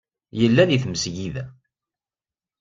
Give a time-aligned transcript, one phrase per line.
[0.39, 1.45] Yella deg tmesgida.